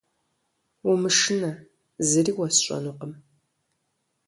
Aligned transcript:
Умышынэ, 0.89 1.51
зыри 2.09 2.31
уэсщӏэнукъым. 2.37 3.13